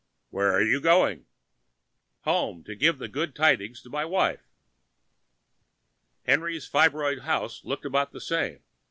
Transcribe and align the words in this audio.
"Where 0.31 0.51
are 0.51 0.63
you 0.63 0.81
going?" 0.81 1.27
"Home, 2.21 2.63
to 2.63 2.73
give 2.73 2.97
the 2.97 3.07
good 3.07 3.35
tidings 3.35 3.83
to 3.83 3.89
my 3.91 4.03
wife." 4.03 4.47
Henry's 6.25 6.67
fibroid 6.67 7.19
house 7.19 7.63
looked 7.63 7.85
about 7.85 8.11
the 8.11 8.19
same. 8.19 8.63